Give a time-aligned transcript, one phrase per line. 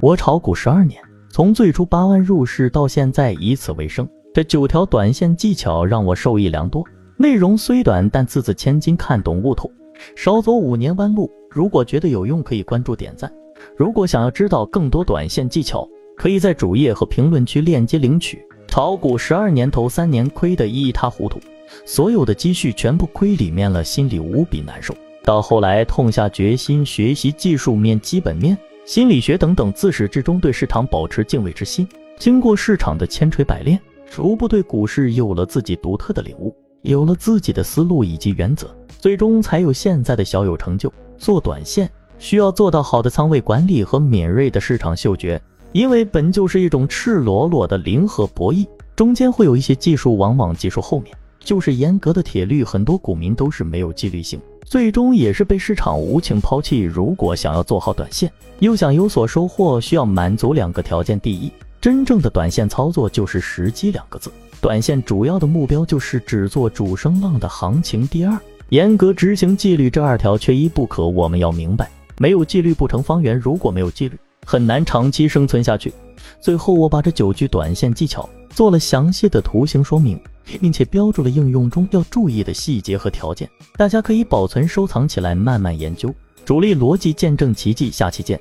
[0.00, 1.00] 我炒股十二年，
[1.30, 6.84] 从最初八万入市到现在以此为生，这九条短线技巧让我受益良多。
[7.16, 9.70] 内容虽短，但字字千金，看懂悟透。
[10.16, 11.30] 少走五年弯路。
[11.48, 13.32] 如果觉得有用，可以关注点赞。
[13.76, 18.44] 如果想要知道更多短线技巧，可以在主页和评论区链接领取。
[18.66, 21.38] 炒股十二年，头三年亏得一塌糊涂，
[21.86, 24.92] 所有的积蓄全部亏里面了，心里无比难受。
[25.22, 28.58] 到后来痛下决心学习技术面、基本面。
[28.84, 31.88] 心理学等等，自始至终对市场保持敬畏之心。
[32.18, 33.80] 经过市场的千锤百炼，
[34.10, 40.92] 逐步对股市有了自己独特的领悟，有了自己的思路以及原则，最终才有现在的小有成就。
[41.16, 45.40] 做短线需要做到好的仓位管理和敏锐的市场嗅觉，
[45.72, 52.62] 因为本就是一种赤裸裸的零和博弈，中间会有一些技术，往往技术后面就是严格的铁律。
[52.62, 54.38] 很多股民都是没有纪律性。
[54.64, 56.80] 最终也是被市场无情抛弃。
[56.80, 68.36] 如果想要做好短线，又想有所收获，需要满足两个条件：第一，真正的短线操作就是时机两个字，短线主要的目标就是只做主升浪的行情；第二，
[68.70, 71.06] 严格执行纪律，这二条缺一不可。
[71.06, 75.92] 我们要明白，没有纪律不成方圆，如果没有纪律，很难长期生存下去。
[76.40, 80.18] 最后，我把这九句短线技巧做了详细的图形说明。
[80.60, 86.14] 并且标注了应用中要注意的细节和条件，大家可以保存收藏起来，慢慢研究。
[86.44, 88.38] 主力逻辑见证奇迹，下期见。